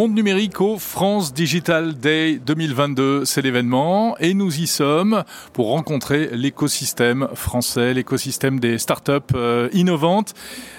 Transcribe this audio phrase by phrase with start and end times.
[0.00, 6.30] Monde numérique au France Digital Day 2022, c'est l'événement et nous y sommes pour rencontrer
[6.32, 10.32] l'écosystème français, l'écosystème des startups euh, innovantes.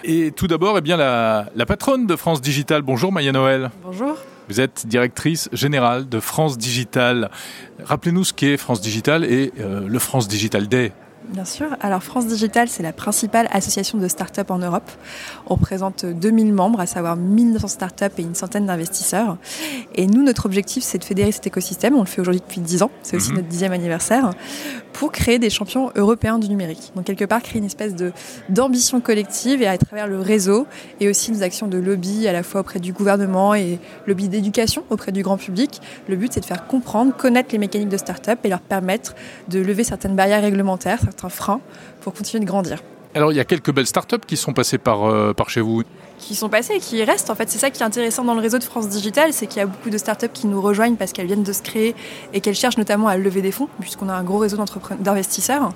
[0.04, 2.82] Et tout d'abord, eh bien la, la patronne de France Digital.
[2.82, 3.70] Bonjour Maya Noël.
[3.84, 4.18] Bonjour.
[4.50, 7.30] Vous êtes directrice générale de France Digital.
[7.84, 10.94] Rappelez-nous ce qu'est France Digital et euh, le France Digital Day.
[11.30, 11.68] Bien sûr.
[11.82, 14.90] Alors France Digital, c'est la principale association de start-up en Europe.
[15.48, 19.38] On représente 2000 membres, à savoir 1900 start-up et une centaine d'investisseurs.
[19.96, 21.96] Et nous, notre objectif, c'est de fédérer cet écosystème.
[21.96, 22.92] On le fait aujourd'hui depuis 10 ans.
[23.04, 23.38] C'est aussi mhm.
[23.38, 24.32] notre dixième anniversaire
[24.94, 26.92] pour créer des champions européens du numérique.
[26.96, 28.12] Donc quelque part créer une espèce de
[28.50, 30.68] d'ambition collective et à travers le réseau
[31.00, 34.84] et aussi nos actions de lobby à la fois auprès du gouvernement et lobby d'éducation
[34.90, 35.82] auprès du grand public.
[36.08, 39.16] Le but c'est de faire comprendre, connaître les mécaniques de start-up et leur permettre
[39.48, 41.62] de lever certaines barrières réglementaires, certains freins
[42.02, 42.82] pour continuer de grandir.
[43.16, 45.84] Alors il y a quelques belles start-up qui sont passées par, euh, par chez vous
[46.22, 47.30] qui sont passées et qui restent.
[47.30, 49.58] En fait, c'est ça qui est intéressant dans le réseau de France Digital, c'est qu'il
[49.58, 51.96] y a beaucoup de startups qui nous rejoignent parce qu'elles viennent de se créer
[52.34, 54.58] et qu'elles cherchent notamment à lever des fonds, puisqu'on a un gros réseau
[55.00, 55.74] d'investisseurs.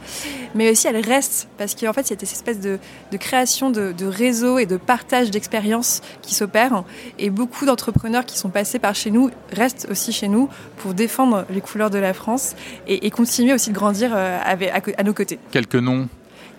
[0.54, 2.80] Mais aussi, elles restent parce qu'en fait, il y a cette espèce de,
[3.18, 6.84] création de, de réseaux et de partage d'expériences qui s'opèrent.
[7.18, 11.46] Et beaucoup d'entrepreneurs qui sont passés par chez nous restent aussi chez nous pour défendre
[11.50, 12.56] les couleurs de la France
[12.88, 15.40] et, continuer aussi de grandir euh, à nos côtés.
[15.52, 16.08] Quelques noms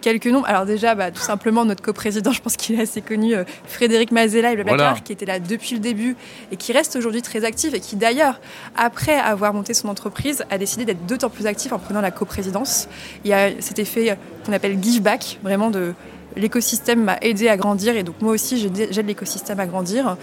[0.00, 0.44] quelques noms.
[0.44, 4.12] Alors déjà, bah, tout simplement, notre coprésident, je pense qu'il est assez connu, euh, Frédéric
[4.12, 6.16] Mazella et Blablacar, qui était là depuis le début
[6.52, 8.41] et qui reste aujourd'hui très actif et qui d'ailleurs,
[8.77, 12.89] après avoir monté son entreprise, a décidé d'être d'autant plus actif en prenant la coprésidence.
[13.24, 15.94] Il y a cet effet qu'on appelle give back, vraiment de
[16.36, 20.16] l'écosystème m'a aidé à grandir et donc moi aussi j'aide l'écosystème à grandir.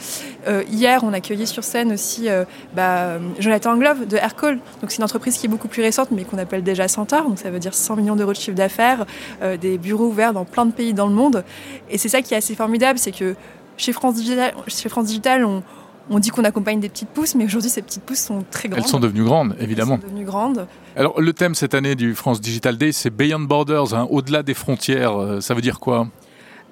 [0.47, 2.45] Euh, hier, on a accueilli sur scène aussi euh,
[2.75, 4.59] bah, Jonathan Glove de Aircall.
[4.81, 7.27] Donc c'est une entreprise qui est beaucoup plus récente mais qu'on appelle déjà Centaur.
[7.29, 9.05] Donc ça veut dire 100 millions d'euros de chiffre d'affaires,
[9.41, 11.43] euh, des bureaux ouverts dans plein de pays dans le monde.
[11.89, 13.35] Et c'est ça qui est assez formidable, c'est que
[13.77, 15.63] chez France Digital, chez France Digital on,
[16.09, 18.83] on dit qu'on accompagne des petites pousses, mais aujourd'hui, ces petites pousses sont très grandes.
[18.83, 19.95] Elles sont devenues grandes, évidemment.
[19.95, 20.67] Elles sont devenues grandes.
[20.95, 24.53] Alors, le thème cette année du France Digital Day, c'est Beyond Borders, hein, au-delà des
[24.53, 25.19] frontières.
[25.19, 26.07] Euh, ça veut dire quoi?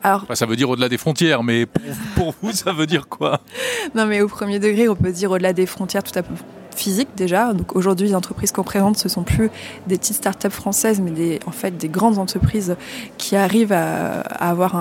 [0.03, 1.83] Alors, ça veut dire au-delà des frontières, mais pour,
[2.15, 3.41] pour vous, ça veut dire quoi?
[3.93, 6.23] Non, mais au premier degré, on peut dire au-delà des frontières tout à
[6.75, 7.53] physique déjà.
[7.53, 9.49] Donc aujourd'hui, les entreprises qu'on présente, ce sont plus
[9.87, 12.75] des petites startups françaises, mais des, en fait des grandes entreprises
[13.17, 14.75] qui arrivent à, avoir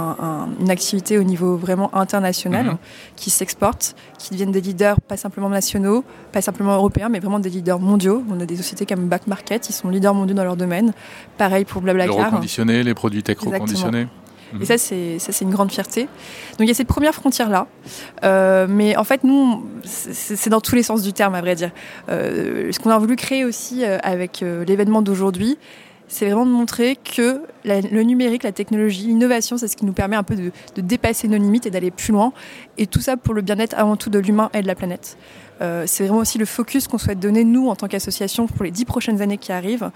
[0.60, 2.76] une activité au niveau vraiment international, mhm.
[3.16, 7.50] qui s'exportent, qui deviennent des leaders pas simplement nationaux, pas simplement européens, mais vraiment des
[7.50, 8.24] leaders mondiaux.
[8.30, 10.92] On a des sociétés comme Back Market, ils sont leaders mondiaux dans leur domaine.
[11.38, 12.40] Pareil pour Blablacar.
[12.82, 14.06] Les produits tech reconditionnés.
[14.61, 16.03] Et ça, c'est ça, c'est une grande fierté.
[16.03, 17.66] Donc il y a cette première frontière là,
[18.25, 21.71] euh, mais en fait nous, c'est dans tous les sens du terme à vrai dire.
[22.09, 25.59] Euh, ce qu'on a voulu créer aussi euh, avec l'événement d'aujourd'hui,
[26.09, 30.16] c'est vraiment de montrer que le numérique, la technologie, l'innovation, c'est ce qui nous permet
[30.16, 32.32] un peu de, de dépasser nos limites et d'aller plus loin.
[32.78, 35.17] Et tout ça pour le bien-être avant tout de l'humain et de la planète.
[35.62, 38.71] Euh, c'est vraiment aussi le focus qu'on souhaite donner, nous, en tant qu'association, pour les
[38.71, 39.91] dix prochaines années qui arrivent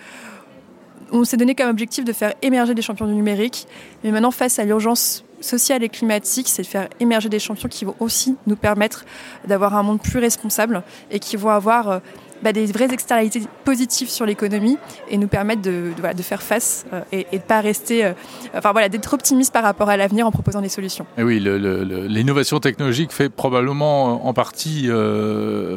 [1.13, 3.67] on s'est donné comme objectif de faire émerger des champions du numérique.
[4.03, 7.85] Mais maintenant, face à l'urgence sociale et climatique, c'est de faire émerger des champions qui
[7.85, 9.05] vont aussi nous permettre
[9.47, 11.99] d'avoir un monde plus responsable et qui vont avoir euh,
[12.43, 14.79] bah, des vraies externalités positives sur l'économie
[15.09, 18.13] et nous permettre de, de, faire face euh, et, de pas rester, euh,
[18.55, 21.07] enfin voilà, d'être optimiste par rapport à l'avenir en proposant des solutions.
[21.17, 24.89] Et oui, l'innovation technologique fait probablement en partie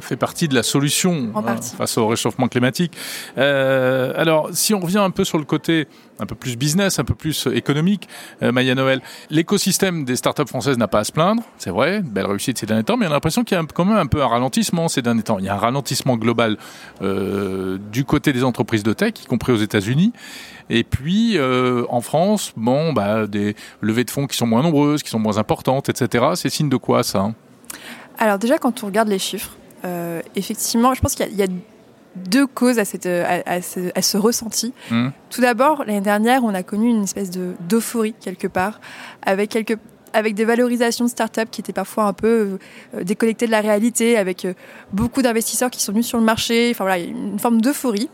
[0.01, 2.93] fait partie de la solution hein, face au réchauffement climatique.
[3.35, 5.87] alors, si on revient un peu sur le côté
[6.19, 8.07] un peu plus business, un peu plus économique,
[8.41, 12.57] Maya Noël, l'écosystème des startups françaises n'a pas à se plaindre, c'est vrai, belle réussite
[12.57, 14.27] ces derniers temps, mais on a l'impression qu'il y a quand même un peu un
[14.27, 15.39] ralentissement ces derniers temps.
[15.39, 16.57] Il y a un ralentissement global
[17.01, 20.13] euh, du côté des entreprises de tech, y compris aux États-Unis.
[20.69, 25.03] Et puis euh, en France, bon, bah, des levées de fonds qui sont moins nombreuses,
[25.03, 26.25] qui sont moins importantes, etc.
[26.35, 27.35] C'est signe de quoi ça hein?
[28.19, 29.55] Alors déjà, quand on regarde les chiffres,
[29.85, 31.47] euh, effectivement, je pense qu'il y, a
[32.25, 34.73] deux causes à, cette, à, ce, ressenti.
[34.91, 35.09] Mmh.
[35.29, 38.79] Tout d'abord, l'année dernière, on a connu une espèce de d'euphorie quelque part,
[39.23, 39.77] avec quelques
[40.13, 42.57] avec des valorisations de start-up qui étaient parfois un peu
[42.95, 44.53] euh, déconnectées de la réalité, avec euh,
[44.91, 46.69] beaucoup d'investisseurs qui sont venus sur le marché.
[46.71, 48.09] Enfin voilà, une forme d'euphorie.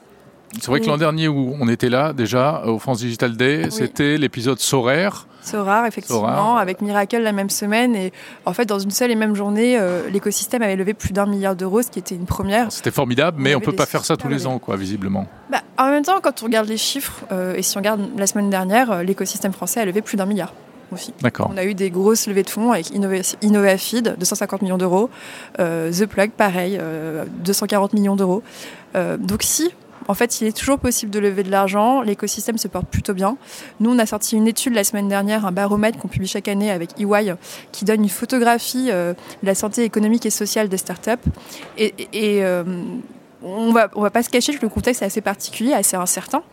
[0.59, 4.17] C'est vrai que l'an dernier où on était là déjà au France Digital Day, c'était
[4.17, 5.27] l'épisode Sorare.
[5.41, 7.95] Sorare, effectivement, avec Miracle la même semaine.
[7.95, 8.13] Et
[8.45, 11.55] en fait, dans une seule et même journée, euh, l'écosystème avait levé plus d'un milliard
[11.55, 12.71] d'euros, ce qui était une première.
[12.71, 15.27] C'était formidable, mais on ne peut pas faire ça tous les ans, quoi, visiblement.
[15.51, 17.23] Bah, en même temps, quand on regarde les chiffres,
[17.55, 20.53] et si on regarde la semaine dernière, l'écosystème français a levé plus d'un milliard.
[21.39, 22.91] On a eu des grosses levées de fonds avec
[23.41, 25.09] InnovaFeed, 250 millions d'euros,
[25.59, 26.79] euh, The Plug, pareil,
[27.43, 28.43] 240 euh, millions d'euros.
[28.95, 29.71] Euh, donc si
[30.07, 32.01] En fait, il est toujours possible de lever de l'argent.
[32.01, 33.37] L'écosystème se porte plutôt bien.
[33.79, 36.71] Nous, on a sorti une étude la semaine dernière, un baromètre qu'on publie chaque année
[36.71, 37.35] avec EY,
[37.71, 41.11] qui donne une photographie de la santé économique et sociale des startups.
[41.77, 42.43] Et, et
[43.43, 46.43] on va, on va pas se cacher que le contexte est assez particulier, assez incertain.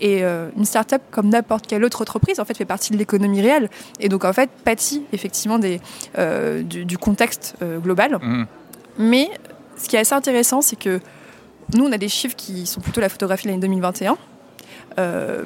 [0.00, 3.42] Et euh, une start-up, comme n'importe quelle autre entreprise, en fait, fait partie de l'économie
[3.42, 3.68] réelle.
[4.00, 5.80] Et donc, en fait, pâtit effectivement des,
[6.18, 8.18] euh, du, contexte euh, global.
[8.20, 8.44] Mmh.
[8.98, 9.28] Mais
[9.76, 11.00] ce qui est assez intéressant, c'est que
[11.74, 14.16] nous, on a des chiffres qui sont plutôt la photographie de l'année 2021.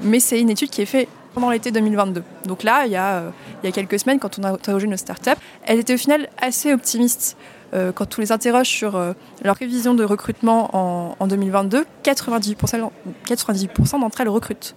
[0.03, 2.23] mais c'est une étude qui est faite pendant l'été 2022.
[2.47, 3.25] Donc là, il y, a,
[3.63, 5.31] il y a quelques semaines, quand on a interrogé nos startups,
[5.65, 7.37] elles étaient au final assez optimistes.
[7.75, 12.91] Euh, quand on les interroge sur euh, leur prévision de recrutement en, 2022, 98%,
[13.25, 14.75] 98 d'entre elles recrutent.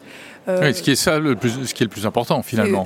[0.48, 2.86] Euh, ce qui est ça le plus, ce qui est le plus important finalement.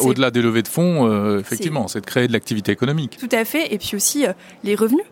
[0.00, 3.16] Au-delà des levées de fonds, effectivement, c'est de créer de l'activité économique.
[3.18, 4.26] Tout à fait, et puis aussi
[4.62, 5.04] les revenus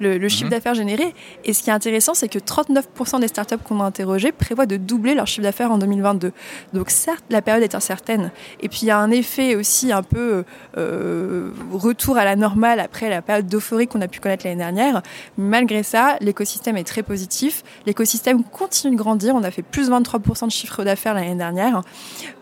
[0.00, 0.50] le, chiffre mhm.
[0.50, 1.14] d'affaires généré.
[1.44, 4.76] Et ce qui est intéressant, c'est que 39% des startups qu'on a interrogées prévoient de
[4.76, 6.32] doubler leur chiffre d'affaires en 2022.
[6.72, 8.30] Donc certes, la période est incertaine.
[8.60, 10.44] Et puis il y a un effet aussi un peu
[10.76, 15.02] euh, retour à la normale après la période d'euphorie qu'on a pu connaître l'année dernière.
[15.36, 17.62] Malgré ça, l'écosystème est très positif.
[17.86, 19.34] L'écosystème continue de grandir.
[19.34, 21.82] On a fait plus de 23% de chiffre d'affaires l'année dernière.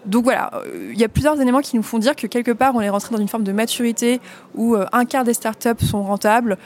[0.06, 0.50] Donc voilà,
[0.90, 3.14] il y a plusieurs éléments qui nous font dire que quelque part, on est rentré
[3.14, 4.20] dans une forme de maturité
[4.54, 6.58] où euh, un quart des startups sont rentables,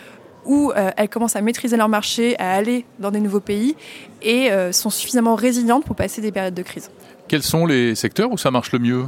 [0.49, 3.77] où euh, elles commencent à maîtriser leur marché, à aller dans des nouveaux pays
[4.23, 6.91] et euh, sont suffisamment résilientes pour passer des périodes de crise.
[7.29, 9.05] Quels sont les secteurs où ça marche le mieux?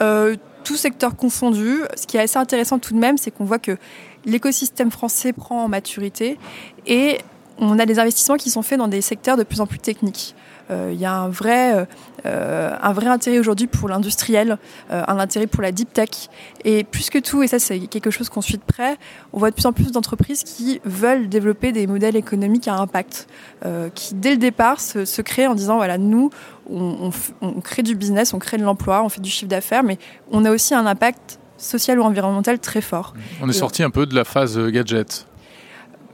[0.00, 1.82] Euh, Tout secteur confondu.
[1.94, 3.76] Ce qui est assez intéressant tout de même, c'est qu'on voit que
[4.24, 6.38] l'écosystème français prend en maturité
[6.86, 7.18] et
[7.58, 10.34] on a des investissements qui sont faits dans des secteurs de plus en plus techniques.
[10.70, 11.84] Euh, il y a un vrai, euh,
[12.26, 14.58] euh, un vrai intérêt aujourd'hui pour l'industriel,
[14.90, 16.08] un intérêt pour la deep tech.
[16.64, 18.96] Et plus que tout, et ça c'est quelque chose qu'on suit de près,
[19.32, 23.28] on voit de plus en plus d'entreprises qui veulent développer des modèles économiques à impact,
[23.94, 26.30] qui dès le départ se, créent en disant, voilà, nous,
[26.68, 27.10] on,
[27.40, 29.98] on crée du business, on crée de l'emploi, on fait du chiffre d'affaires, mais
[30.30, 33.14] on a aussi un impact social ou environnemental très fort.
[33.40, 35.26] On est sorti un peu de la phase gadget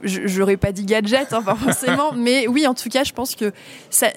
[0.03, 3.51] j'aurais pas dit gadget, hein, forcément, mais oui, en tout cas, je pense que
[3.89, 4.07] ça,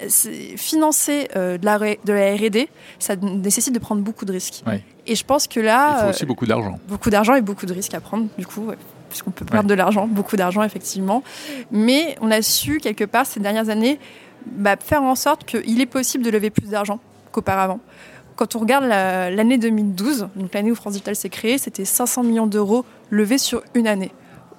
[0.55, 2.69] financer euh, de la, de la R&D,
[2.99, 4.63] ça nécessite de prendre beaucoup de risques.
[5.05, 6.79] Et je pense que là, il faut aussi beaucoup d'argent.
[6.87, 8.71] Beaucoup d'argent et beaucoup de risques à prendre, du coup.
[9.09, 11.23] puisqu'on peut perdre de l'argent, beaucoup d'argent effectivement.
[11.71, 13.99] Mais on a su quelque part ces dernières années
[14.45, 16.99] bah, faire en sorte qu'il est possible de lever plus d'argent
[17.31, 17.79] qu'auparavant.
[18.35, 22.47] Quand on regarde l'année 2012, donc l'année où France Digital s'est créée, c'était 500 millions
[22.47, 24.11] d'euros levés sur une année.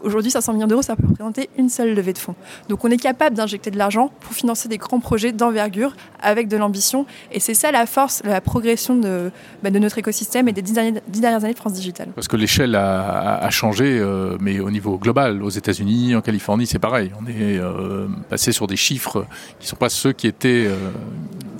[0.02, 2.34] Aujourd'hui, 500 millions d'euros, ça peut représenter une seule levée de fonds.
[2.68, 6.56] Donc on est capable d'injecter de l'argent pour financer des grands projets d'envergure avec de
[6.56, 7.06] l'ambition.
[7.32, 9.30] Et c'est ça la force, la progression de,
[9.62, 12.08] bah, notre écosystème et des dix, dernières années de France Digital.
[12.14, 16.78] Parce que l'échelle a, changé, euh, mais au niveau global, aux États-Unis, en Californie, c'est
[16.78, 17.10] pareil.
[17.20, 19.26] On est euh, passé sur des chiffres
[19.58, 20.76] qui ne sont pas ceux qui étaient, euh,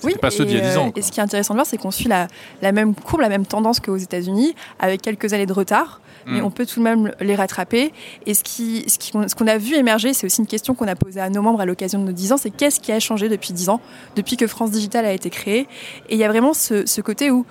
[0.05, 0.93] oui, pas ceux d'il y a 10 ans.
[0.97, 2.29] Et ce qui est intéressant de voir, c'est qu'on suit la,
[2.63, 6.45] la même courbe, la même tendance qu'aux États-Unis, avec quelques années de retard mais mm.
[6.45, 7.93] on peut tout de même les rattraper.
[8.27, 10.89] Et ce qu'on ce qui, ce qu'on a vu émerger, c'est aussi une question qu'on
[10.89, 13.01] a posée à nos membres à l'occasion de nos 10 ans, c'est qu'est-ce qui a
[13.01, 13.81] changé depuis 10 ans,
[14.17, 15.67] depuis que France Digital a été créée?
[16.09, 17.47] Et il y a vraiment ce, ce côté où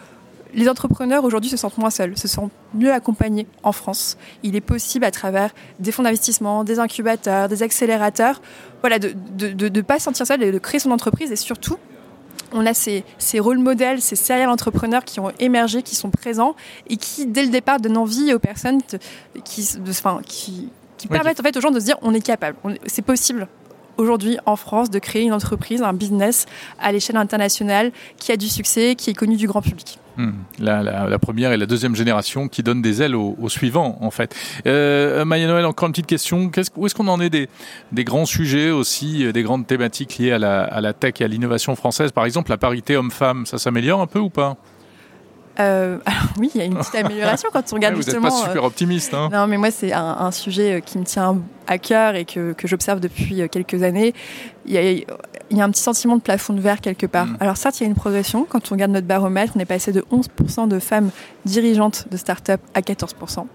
[0.53, 4.17] les entrepreneurs aujourd'hui se sentent moins seuls, se sentent mieux accompagnés en France.
[4.43, 8.41] Il est possible à travers des fonds d'investissement, des incubateurs, des accélérateurs,
[8.81, 9.13] voilà, de
[9.69, 11.77] ne pas se sentir seul et de créer son entreprise et surtout
[12.51, 13.03] on a ces,
[13.39, 16.55] rôles modèles, ces serial entrepreneurs qui ont émergé, qui sont présents
[16.89, 18.81] et qui, dès le départ, donnent envie aux personnes
[19.43, 19.79] qui,
[20.97, 23.47] qui, permettent en fait aux gens de se dire on est capable, c'est possible
[23.97, 26.45] aujourd'hui en France de créer une entreprise, un business
[26.79, 29.99] à l'échelle internationale qui a du succès, qui est connu du grand public.
[30.17, 30.31] Hmm.
[30.57, 34.35] La, première et la deuxième génération qui donnent des ailes aux, suivants, en fait.
[34.65, 36.49] Euh, Noël, encore une petite question.
[36.75, 40.39] où est-ce qu'on en est des, grands sujets aussi, euh, des grandes thématiques liées à
[40.39, 42.11] la tech et à l'innovation française?
[42.11, 44.57] Par exemple, la parité homme-femme, ça s'améliore un peu ou pas?
[45.59, 48.29] Euh, alors oui, il y a une petite amélioration quand on regarde vous justement.
[48.29, 49.13] Vous n'êtes pas super optimiste.
[49.13, 49.29] Hein.
[49.31, 51.37] non, mais moi c'est un, sujet qui me tient
[51.67, 54.13] à cœur et que, que j'observe depuis quelques années.
[54.65, 55.05] Il y, a, il
[55.51, 57.25] y, a, un petit sentiment de plafond de verre quelque part.
[57.25, 57.37] Mm.
[57.39, 58.45] Alors certes, il y a une progression.
[58.47, 61.09] Quand on regarde notre baromètre, on est passé de 11% de femmes
[61.45, 63.45] dirigeantes de start-up à 14%.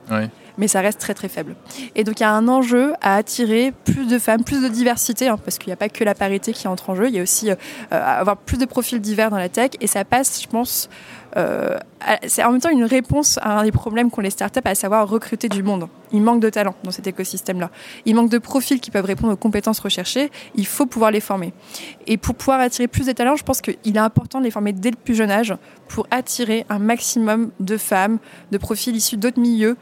[0.59, 1.54] Mais ça reste très très faible.
[1.94, 5.28] Et donc il y a un enjeu à attirer plus de femmes, plus de diversité,
[5.28, 7.09] hein, parce qu'il n'y a pas que la parité qui entre en jeu.
[7.09, 7.56] Il y a aussi euh,
[7.90, 9.73] avoir plus de profils divers dans la tech.
[9.80, 10.88] Et ça passe, je pense,
[11.37, 11.78] euh,
[12.26, 15.09] c'est en même temps une réponse à un des problèmes qu'ont les startups, à savoir
[15.09, 15.88] recruter du monde.
[16.12, 17.71] Il manque de talent dans cet écosystème-là.
[18.04, 20.30] Il manque de profils qui peuvent répondre aux compétences recherchées.
[20.54, 21.54] Il faut pouvoir les former.
[22.06, 24.73] Et pour pouvoir attirer plus de talents, je pense qu'il est important de les former
[24.73, 25.54] dès le plus jeune âge
[25.88, 28.18] pour attirer un maximum de femmes,
[28.50, 29.76] de profils issus d'autres milieux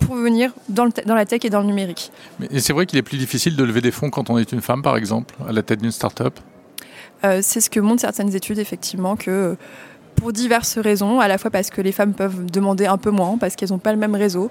[0.00, 2.10] pour venir dans, dans, la tech et dans le numérique.
[2.38, 4.60] Mais c'est vrai qu'il est plus difficile de lever des fonds quand on est une
[4.60, 6.38] femme, par exemple, à la tête d'une start-up?
[7.40, 9.56] C'est ce que montrent certaines études, effectivement, que
[10.14, 13.38] pour diverses raisons, à la fois parce que les femmes peuvent demander un peu moins,
[13.38, 14.50] parce qu'elles n'ont pas le même réseau,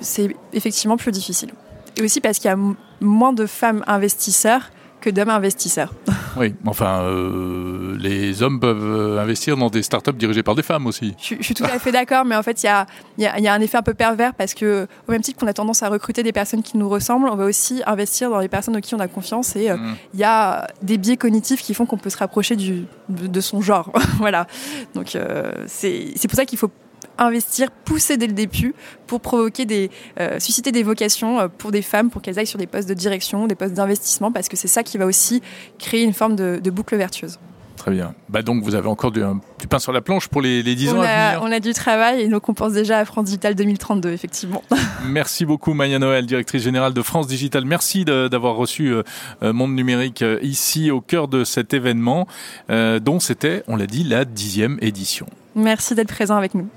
[0.00, 1.50] c'est effectivement plus difficile.
[1.98, 2.58] Et aussi parce qu'il y a
[3.02, 5.92] moins de femmes investisseurs que d'hommes investisseurs.
[6.36, 10.86] Oui, enfin, euh, les hommes peuvent euh, investir dans des startups dirigées par des femmes
[10.86, 11.14] aussi.
[11.18, 12.86] Je, suis tout à fait d'accord, mais en fait, il y a,
[13.18, 15.82] y a, un effet un peu pervers parce que, au même titre qu'on a tendance
[15.82, 18.80] à recruter des personnes qui nous ressemblent, on va aussi investir dans les personnes en
[18.80, 19.96] qui on a confiance et euh, mm.
[20.14, 23.60] il y a des biais cognitifs qui font qu'on peut se rapprocher du, de, son
[23.60, 23.92] genre.
[24.18, 24.46] voilà.
[24.94, 25.16] Donc,
[25.66, 26.70] c'est pour ça qu'il faut
[27.18, 28.74] investir, pousser dès le début
[29.06, 32.58] pour provoquer des, euh, susciter des vocations euh, pour des femmes, pour qu'elles aillent sur
[32.58, 35.42] des postes de direction, des postes d'investissement, parce que c'est ça qui va aussi
[35.78, 37.38] créer une forme de, boucle vertueuse.
[37.76, 38.14] Très bien.
[38.28, 39.22] Bah donc vous avez encore du,
[39.68, 41.40] pain sur la planche pour les, les 10 ans à venir.
[41.42, 44.62] On a du travail et donc on pense déjà à France Digital 2032, effectivement.
[45.06, 47.64] Merci beaucoup Maya Noël, directrice générale de France Digital.
[47.64, 52.26] Merci d'avoir reçu euh, Monde Numérique ici au cœur de cet événement
[52.68, 55.26] dont c'était, on l'a dit, la dixième édition.
[55.56, 56.68] Merci d'être présent avec nous.